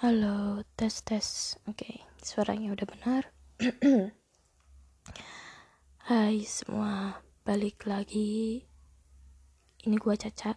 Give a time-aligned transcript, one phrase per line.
[0.00, 1.60] Halo, tes tes.
[1.68, 3.22] Oke, suaranya udah benar.
[6.08, 8.64] Hai semua, balik lagi.
[9.84, 10.56] Ini gua Caca.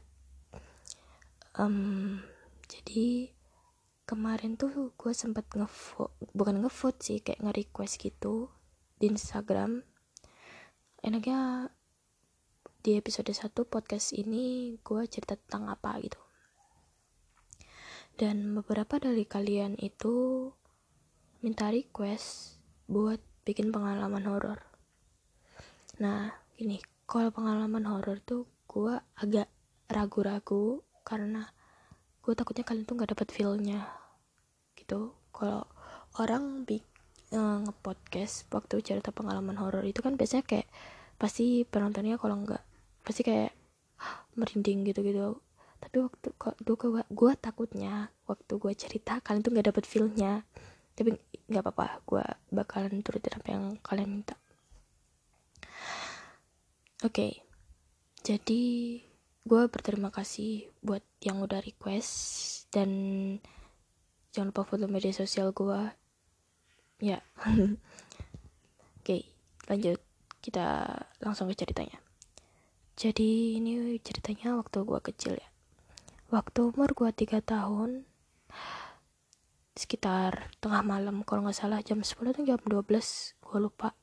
[1.59, 2.23] Um,
[2.71, 3.35] jadi
[4.07, 8.47] kemarin tuh gua sempet ngevote, bukan ngevote sih, kayak nge-request gitu
[8.95, 9.83] di Instagram.
[11.03, 11.67] Enaknya
[12.79, 16.32] di episode 1 podcast ini gua cerita tentang apa gitu
[18.15, 20.47] dan beberapa dari kalian itu
[21.43, 24.63] minta request buat bikin pengalaman horor.
[25.99, 26.31] Nah
[26.61, 29.51] ini kalau pengalaman horor tuh gue agak
[29.91, 31.51] ragu-ragu karena
[32.23, 33.83] gue takutnya kalian tuh nggak dapet feelnya
[34.79, 35.11] gitu.
[35.35, 35.67] Kalau
[36.15, 36.85] orang big
[37.35, 40.69] uh, ngepodcast waktu cerita pengalaman horor itu kan biasanya kayak
[41.19, 42.63] pasti penontonnya kalau nggak
[43.03, 43.51] pasti kayak
[44.39, 45.42] merinding gitu gitu
[45.83, 50.47] tapi waktu kok gue gue takutnya waktu gue cerita kalian tuh nggak dapet feelnya.
[50.95, 51.11] Tapi
[51.51, 52.25] nggak apa-apa gue
[52.55, 54.39] bakalan turutin apa yang kalian minta.
[57.03, 57.11] Oke.
[57.11, 57.33] Okay.
[58.23, 58.63] jadi
[59.43, 62.15] gue berterima kasih buat yang udah request
[62.71, 62.87] dan
[64.31, 65.91] jangan lupa follow media sosial gue
[67.03, 67.19] ya.
[69.03, 69.27] Oke
[69.67, 69.99] lanjut.
[70.39, 70.83] Kita
[71.19, 71.99] langsung ke ceritanya.
[72.95, 75.52] Jadi ini ceritanya waktu gue kecil ya
[76.33, 78.09] waktu umur gue 3 tahun
[79.77, 83.93] sekitar tengah malam kalau nggak salah jam 10 atau jam 12 gue lupa.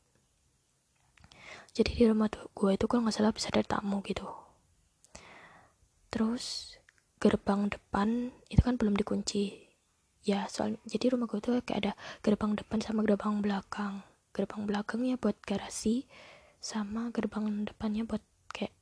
[1.75, 4.31] Jadi di rumah gue itu kalau nggak salah bisa ada tamu gitu.
[6.07, 6.79] Terus
[7.19, 9.67] gerbang depan itu kan belum dikunci.
[10.23, 14.07] Ya soal jadi rumah gue tuh kayak ada gerbang depan sama gerbang belakang.
[14.31, 16.07] Gerbang belakangnya buat garasi
[16.63, 18.23] sama gerbang depannya buat
[18.55, 18.75] kayak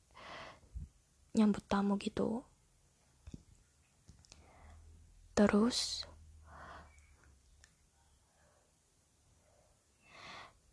[1.33, 2.48] nyambut tamu gitu
[5.39, 6.03] Terus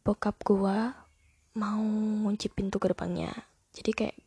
[0.02, 1.06] bokap gua
[1.54, 1.78] mau
[2.26, 3.30] ngunci pintu gerbangnya.
[3.70, 4.18] Jadi kayak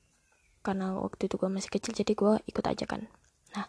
[0.64, 3.12] karena waktu itu gua masih kecil jadi gua ikut aja kan.
[3.52, 3.68] Nah,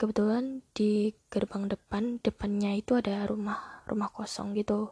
[0.00, 4.88] kebetulan di gerbang depan depannya itu ada rumah rumah kosong gitu.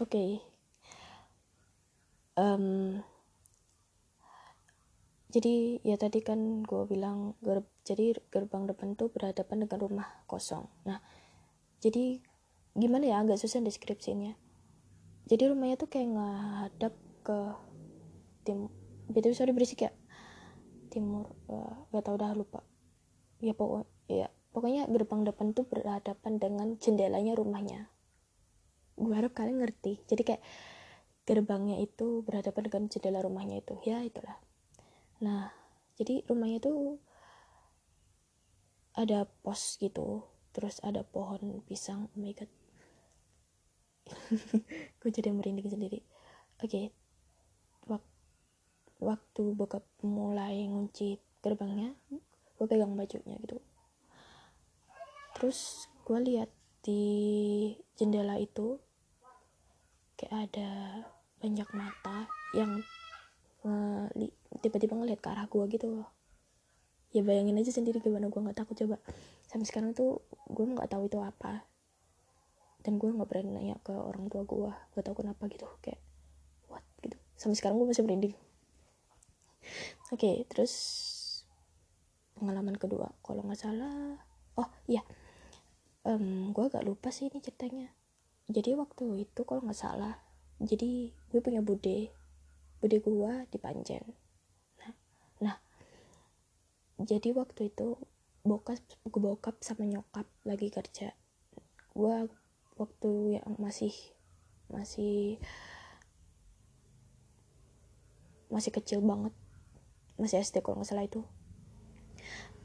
[0.00, 0.08] Oke.
[0.08, 0.30] Okay.
[2.40, 3.04] Um,
[5.32, 10.68] jadi ya tadi kan gue bilang ger jadi gerbang depan tuh berhadapan dengan rumah kosong.
[10.84, 11.00] Nah
[11.80, 12.20] jadi
[12.76, 13.16] gimana ya?
[13.24, 14.36] Agak susah deskripsinya.
[15.24, 16.94] Jadi rumahnya tuh kayak ngadap
[17.24, 17.38] ke
[18.44, 18.68] tim
[19.08, 19.92] betul sorry berisik ya?
[20.92, 22.60] Timur uh, gak tau dah lupa.
[23.40, 27.88] Ya pokok ya pokoknya gerbang depan tuh berhadapan dengan jendelanya rumahnya.
[29.00, 30.04] Gue harap kalian ngerti.
[30.04, 30.42] Jadi kayak
[31.24, 33.80] gerbangnya itu berhadapan dengan jendela rumahnya itu.
[33.88, 34.36] Ya itulah
[35.22, 35.54] nah
[35.94, 36.98] jadi rumahnya tuh
[38.98, 42.50] ada pos gitu terus ada pohon pisang oh my god
[45.00, 46.02] gue jadi merinding sendiri
[46.60, 46.86] oke okay.
[47.86, 48.02] Wak
[48.98, 51.94] waktu bokap mulai ngunci gerbangnya
[52.58, 53.62] gue pegang bajunya gitu
[55.38, 56.50] terus gue lihat
[56.82, 57.02] di
[57.94, 58.78] jendela itu
[60.18, 60.70] kayak ada
[61.38, 62.82] banyak mata yang
[64.62, 66.08] tiba-tiba ngeliat ke arah gue gitu loh.
[67.12, 68.96] Ya bayangin aja sendiri gimana gue nggak takut coba.
[69.46, 71.62] Sampai sekarang tuh gue nggak tahu itu apa.
[72.82, 75.68] Dan gue nggak berani nanya ke orang tua gue gak tahu kenapa gitu.
[75.84, 76.00] Kayak
[76.66, 76.82] what?
[77.04, 77.14] gitu.
[77.38, 78.34] Sampai sekarang gue masih merinding.
[80.10, 80.72] Oke okay, terus
[82.34, 83.14] pengalaman kedua.
[83.22, 84.18] Kalau nggak salah
[84.58, 85.04] oh iya.
[86.02, 87.92] Um, gue agak lupa sih ini ceritanya.
[88.50, 90.18] Jadi waktu itu kalau nggak salah
[90.62, 92.14] jadi gue punya bude
[92.82, 94.02] bude gua di Panjen.
[94.82, 94.92] Nah
[95.38, 95.56] nah
[96.98, 97.94] jadi waktu itu
[98.42, 98.82] bokap
[99.14, 101.14] bokap sama nyokap lagi kerja.
[101.94, 102.26] Gua
[102.74, 103.94] waktu yang masih
[104.66, 105.38] masih
[108.50, 109.32] masih kecil banget
[110.18, 111.22] masih SD kalau nggak salah itu.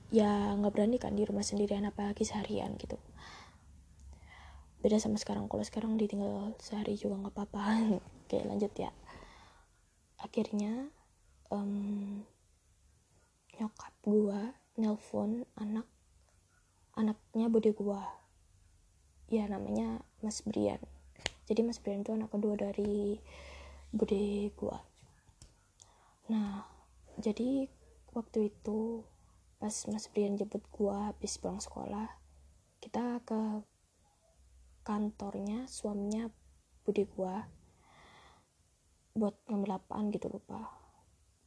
[0.10, 2.98] Ya nggak berani kan di rumah sendirian apalagi seharian gitu.
[4.82, 5.46] Beda sama sekarang.
[5.46, 7.62] Kalau sekarang ditinggal sehari juga nggak apa-apa.
[8.26, 8.90] Oke lanjut ya
[10.28, 10.92] akhirnya
[11.48, 12.20] um,
[13.56, 15.88] nyokap gua nelpon anak
[17.00, 18.04] anaknya bude gua.
[19.32, 20.84] Ya namanya Mas Brian.
[21.48, 23.24] Jadi Mas Brian itu anak kedua dari
[23.96, 24.84] bude gua.
[26.28, 26.68] Nah
[27.16, 27.72] jadi
[28.12, 29.08] waktu itu
[29.64, 32.12] pas Mas Brian jemput gua habis pulang sekolah
[32.84, 33.66] kita ke
[34.86, 36.30] kantornya suaminya
[36.86, 37.50] bude gua
[39.18, 40.70] buat ngambil apaan gitu lupa.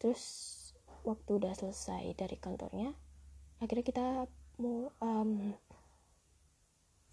[0.02, 0.22] Terus
[1.06, 2.93] waktu udah selesai dari kantornya
[3.61, 4.06] akhirnya kita
[4.61, 5.52] mau um,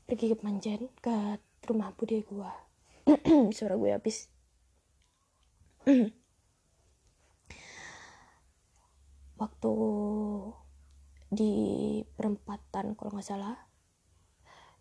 [0.07, 2.51] pergi ke Manjen ke rumah bude gue
[3.56, 4.27] suara gue habis.
[9.38, 9.74] Waktu
[11.27, 11.54] di
[12.15, 13.56] perempatan kalau nggak salah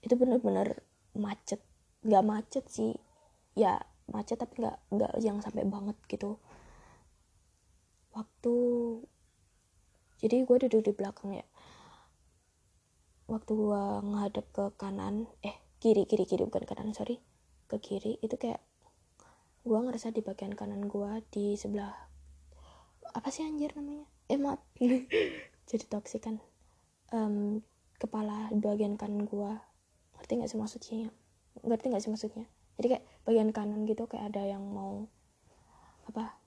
[0.03, 0.83] itu bener-bener
[1.15, 1.63] macet.
[2.03, 2.95] Nggak macet sih.
[3.55, 6.39] Ya macet tapi nggak nggak yang sampai banget gitu.
[8.15, 8.55] Waktu
[10.17, 11.47] jadi gue duduk di belakang ya.
[13.27, 17.21] Waktu gue ngadep ke kanan eh kiri kiri kiri bukan kanan sorry.
[17.67, 18.63] Ke kiri itu kayak
[19.67, 21.93] gue ngerasa di bagian kanan gue di sebelah
[23.13, 24.07] apa sih anjir namanya?
[24.31, 24.63] Eh maaf.
[25.69, 26.39] Jadi toksik kan.
[27.11, 27.63] Um,
[27.99, 29.51] kepala bagian kanan gue
[30.17, 31.11] ngerti nggak sih maksudnya?
[31.67, 32.47] Ngerti nggak sih maksudnya?
[32.79, 35.11] Jadi kayak bagian kanan gitu kayak ada yang mau
[36.07, 36.39] apa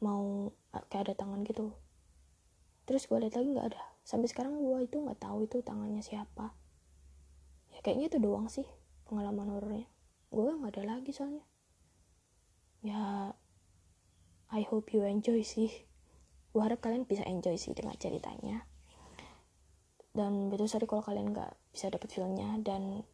[0.00, 0.48] mau
[0.88, 1.76] kayak ada tangan gitu.
[2.88, 3.82] Terus gue lihat lagi nggak ada.
[4.02, 6.56] Sampai sekarang gue itu nggak tahu itu tangannya siapa.
[7.70, 8.66] Ya kayaknya itu doang sih
[9.06, 9.86] pengalaman horornya.
[10.32, 11.44] Gue nggak ada lagi soalnya.
[12.80, 13.36] Ya
[14.50, 15.70] I hope you enjoy sih.
[16.50, 18.66] Gue harap kalian bisa enjoy sih dengan ceritanya.
[20.10, 23.06] Dan betul sorry kalau kalian nggak bisa dapet feelnya dan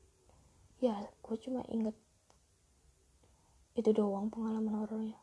[0.82, 1.96] ya gue cuma inget
[3.76, 5.20] itu doang pengalaman horornya.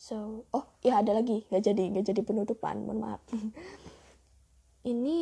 [0.00, 1.44] So oh ya ada lagi.
[1.52, 2.84] Nggak jadi nggak jadi penutupan.
[2.88, 3.22] Mohon maaf.
[4.92, 5.18] Ini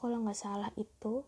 [0.00, 1.22] kalau nggak salah itu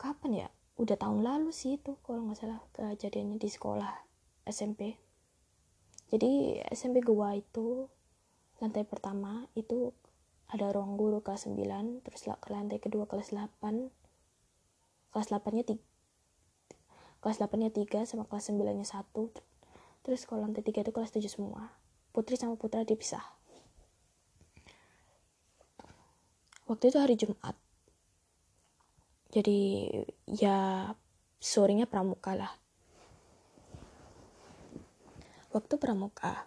[0.00, 0.48] kapan ya?
[0.80, 3.92] Udah tahun lalu sih itu kalau nggak salah kejadiannya di sekolah
[4.44, 5.04] SMP
[6.14, 7.90] jadi SMP gua itu
[8.62, 9.90] lantai pertama itu
[10.54, 13.58] ada ruang guru kelas 9 terus ke lantai kedua kelas 8
[15.10, 15.74] kelas 8 nya 3
[17.18, 19.02] kelas 8 nya 3 sama kelas 9 nya 1
[20.06, 21.72] terus kalau lantai 3 itu kelas 7 semua.
[22.14, 23.24] Putri sama putra dipisah.
[26.68, 27.56] Waktu itu hari Jumat.
[29.34, 29.90] Jadi
[30.30, 30.92] ya
[31.42, 32.52] sorenya pramuka lah.
[35.50, 36.46] Waktu pramuka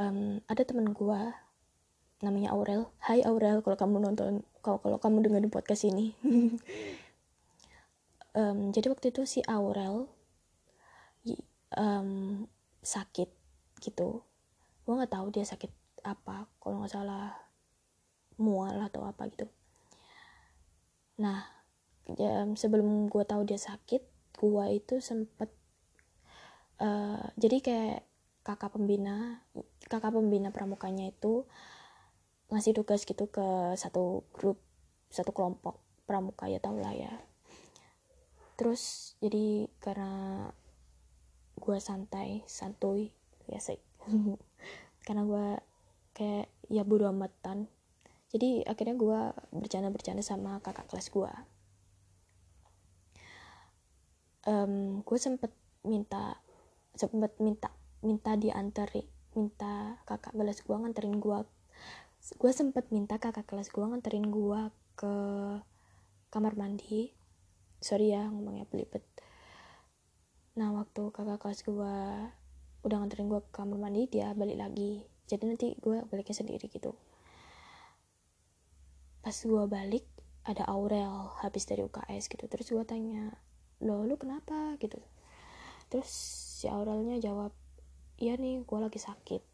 [0.00, 1.22] um, ada teman gue
[2.22, 2.86] namanya Aurel.
[3.02, 3.60] Hai Aurel.
[3.66, 6.14] Kalau kamu nonton kalau kalau kamu dengerin podcast ini.
[8.32, 10.08] Um, jadi waktu itu si Aurel
[11.76, 12.48] um,
[12.80, 13.28] sakit
[13.84, 14.24] gitu.
[14.88, 15.68] Gue nggak tahu dia sakit
[16.00, 16.48] apa.
[16.56, 17.36] Kalau nggak salah
[18.40, 19.44] mual atau apa gitu.
[21.20, 21.44] Nah
[22.16, 24.00] jam sebelum gue tahu dia sakit
[24.40, 25.52] gue itu sempet
[26.80, 28.00] uh, jadi kayak
[28.42, 29.44] kakak pembina
[29.86, 31.46] kakak pembina pramukanya itu
[32.52, 34.60] ngasih tugas gitu ke satu grup
[35.08, 37.12] satu kelompok pramuka ya tau lah ya.
[38.60, 40.46] Terus jadi karena
[41.56, 43.10] gue santai santuy
[43.48, 43.80] ya sih.
[45.06, 45.46] Karena gue
[46.14, 47.66] kayak ya bodo amatan.
[48.30, 49.20] Jadi akhirnya gue
[49.50, 51.32] bercanda-bercanda sama kakak kelas gue
[54.46, 55.52] um, gue sempet
[55.86, 56.38] minta
[56.94, 57.70] sempet minta
[58.02, 59.06] minta dianteri
[59.38, 61.38] minta kakak kelas gue nganterin gue
[62.22, 64.62] gue sempet minta kakak kelas gue nganterin gue
[64.94, 65.14] ke
[66.30, 67.10] kamar mandi.
[67.82, 69.02] Sorry ya ngomongnya belibet.
[70.54, 71.94] Nah waktu kakak kelas gue
[72.86, 75.02] udah nganterin gue ke kamar mandi dia balik lagi.
[75.26, 76.94] Jadi nanti gue baliknya sendiri gitu.
[79.18, 80.06] Pas gue balik
[80.46, 82.46] ada Aurel habis dari UKS gitu.
[82.46, 83.34] Terus gue tanya
[83.82, 84.78] lo lu kenapa?
[84.78, 85.02] gitu.
[85.90, 86.10] Terus
[86.62, 87.50] si Aurelnya jawab
[88.22, 89.51] iya nih gue lagi sakit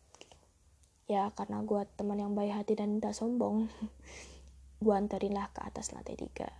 [1.08, 3.72] ya karena gue teman yang baik hati dan tidak sombong
[4.84, 6.52] gue anterin lah ke atas lantai tiga.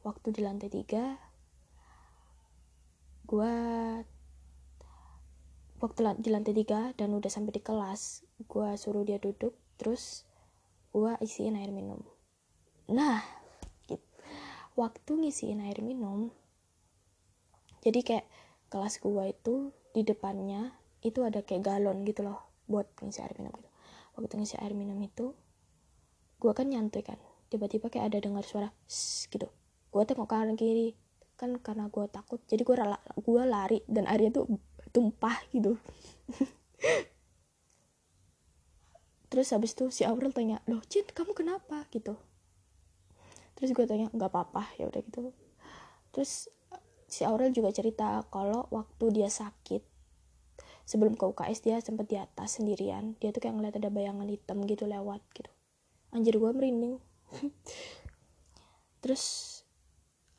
[0.00, 1.20] Waktu di lantai tiga
[3.24, 3.52] gue
[5.80, 10.24] waktu di lantai tiga dan udah sampai di kelas gue suruh dia duduk terus
[10.96, 12.00] gue isiin air minum.
[12.88, 13.20] Nah
[13.84, 14.00] gitu.
[14.76, 16.32] waktu ngisiin air minum
[17.84, 18.26] jadi kayak
[18.72, 20.72] kelas gue itu di depannya
[21.04, 23.70] itu ada kayak galon gitu loh buat ngisi air minum gitu.
[24.16, 25.34] Waktu ngisi air minum itu
[26.38, 27.18] gue kan nyantai kan.
[27.48, 28.68] Tiba-tiba kayak ada dengar suara
[29.30, 29.48] gitu.
[29.92, 30.96] Gue tengok kanan kiri
[31.34, 32.40] kan karena gue takut.
[32.46, 32.76] Jadi gue
[33.20, 34.46] gue lari dan airnya tuh
[34.94, 35.76] tumpah gitu.
[39.34, 41.90] Terus habis itu si Aurel tanya loh Cint kamu kenapa?
[41.90, 42.14] gitu.
[43.58, 44.78] Terus gue tanya nggak apa-apa.
[44.78, 45.34] Ya udah gitu.
[46.14, 46.46] Terus
[47.10, 49.93] si Aurel juga cerita kalau waktu dia sakit
[50.84, 53.16] sebelum ke UKS dia sempat di atas sendirian.
[53.20, 55.50] Dia tuh kayak ngeliat ada bayangan hitam gitu lewat gitu.
[56.12, 57.00] Anjir gue merinding.
[59.02, 59.24] Terus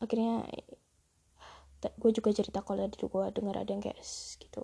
[0.02, 0.46] akhirnya
[1.86, 4.02] gue juga cerita kalau tadi gue dengar ada yang kayak
[4.42, 4.64] gitu.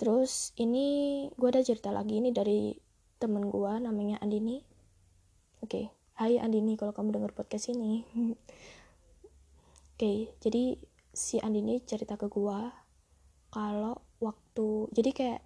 [0.00, 2.72] Terus ini gue ada cerita lagi ini dari
[3.20, 4.60] temen gue namanya Andini.
[5.62, 5.92] Okay.
[6.12, 8.04] Hai Andini kalau kamu dengar podcast ini.
[9.92, 10.76] Oke okay, jadi
[11.12, 12.81] si Andini cerita ke gua
[13.52, 15.40] kalau waktu jadi kayak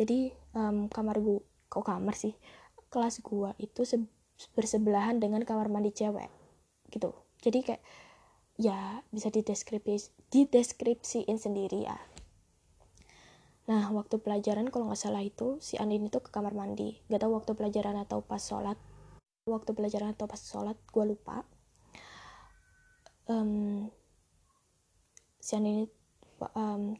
[0.00, 2.32] jadi um, kamar gua kok kamar sih?
[2.88, 3.84] Kelas gua itu
[4.56, 6.32] bersebelahan dengan kamar mandi cewek
[6.88, 7.12] gitu.
[7.44, 7.82] Jadi kayak
[8.58, 11.98] ya bisa dideskripsi dideskripsiin sendiri ya.
[13.68, 17.04] Nah waktu pelajaran kalau nggak salah itu si Andin itu ke kamar mandi.
[17.12, 18.80] Gak tahu waktu pelajaran atau pas sholat.
[19.44, 21.44] Waktu pelajaran atau pas sholat gue lupa.
[23.28, 23.92] Um,
[25.36, 25.84] si Andin
[26.54, 26.94] um,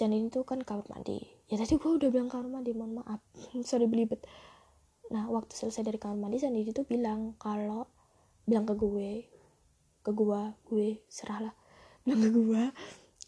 [0.00, 1.18] Andin itu kan kamar mandi.
[1.50, 3.20] Ya tadi gue udah bilang kamar mandi mohon maaf.
[3.68, 4.22] Sorry belibet.
[5.10, 7.90] Nah waktu selesai dari kamar mandi si Andin itu bilang kalau
[8.46, 9.26] bilang ke gue
[10.00, 10.40] ke gue
[10.72, 11.52] gue serahlah
[12.08, 12.62] bilang ke gue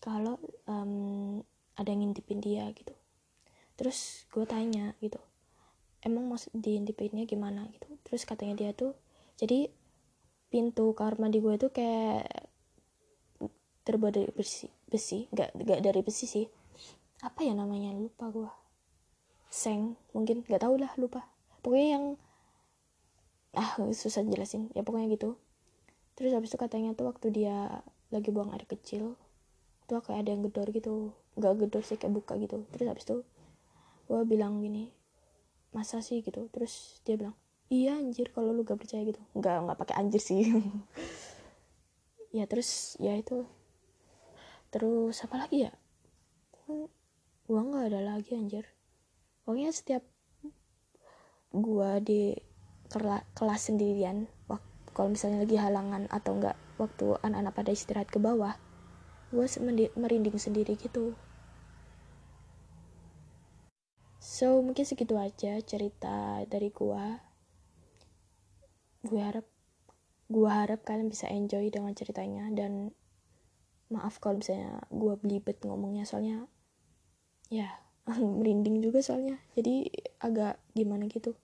[0.01, 1.43] kalau um,
[1.77, 2.95] ada yang ngintipin dia gitu.
[3.77, 5.19] Terus gue tanya gitu
[6.03, 7.67] emang maksud diintipinnya gimana?
[7.71, 7.89] Gitu.
[8.03, 8.99] Terus katanya dia tuh
[9.39, 9.71] jadi
[10.53, 12.52] pintu kamar mandi gue tuh kayak
[13.83, 16.47] terbuat dari besi besi nggak nggak dari besi sih.
[17.23, 17.95] Apa ya namanya?
[17.95, 18.51] Lupa gue
[19.51, 20.47] seng mungkin.
[20.47, 21.27] Nggak tahu lah lupa.
[21.63, 22.05] Pokoknya yang
[23.55, 24.71] ah susah jelasin.
[24.75, 25.39] Ya pokoknya gitu.
[26.15, 29.17] Terus habis itu katanya tuh waktu dia lagi buang air kecil
[29.91, 31.15] tuh kayak ada yang gedor gitu.
[31.39, 32.65] Nggak gedor sih kayak buka gitu.
[32.75, 33.17] Terus habis itu
[34.11, 34.91] gue bilang gini
[35.75, 36.23] masa sih?
[36.23, 36.47] gitu.
[36.53, 37.35] Terus dia bilang
[37.73, 39.19] iya anjir kalau lu gak percaya gitu.
[39.33, 40.47] Nggak nggak pakai anjir sih.
[42.33, 43.45] Ya terus ya itu
[44.73, 45.73] terus apa lagi ya?
[47.47, 48.65] Gua nggak ada lagi anjir.
[49.45, 50.03] Pokoknya setiap
[51.53, 52.33] gua di
[53.37, 54.27] kelas sendirian
[54.93, 58.57] kalau misalnya lagi halangan atau enggak waktu anak-anak pada istirahat ke bawah
[59.33, 59.49] gue
[59.97, 61.17] merinding sendiri gitu.
[64.21, 67.17] So mungkin segitu aja cerita dari gua.
[69.01, 69.49] Gue harap
[70.29, 72.93] gua harap kalian bisa enjoy dengan ceritanya dan
[73.93, 76.49] maaf kalau misalnya gua belibet ngomongnya soalnya
[77.53, 77.69] ya
[78.41, 79.39] merinding juga soalnya.
[79.53, 81.37] Jadi agak gimana gitu.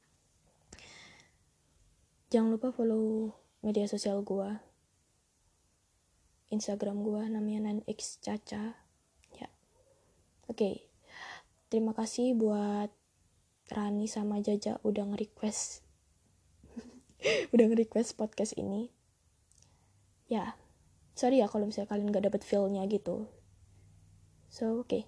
[2.32, 4.64] Jangan lupa follow media sosial gua.
[6.48, 8.72] Instagram gua namanya nanx caca
[9.36, 9.48] ya.
[10.48, 10.56] Oke.
[10.56, 10.88] Okay
[11.68, 12.88] terima kasih buat
[13.68, 15.84] Rani sama Jaja udah nge-request.
[17.52, 18.88] Udah nge-request podcast ini.
[20.32, 20.56] Ya
[21.18, 23.26] sorry ya kalau misalnya kalian gak dapet feelnya gitu.
[24.46, 25.02] So oke okay.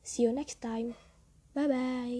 [0.00, 0.96] see you next time.
[1.52, 2.16] Bye bye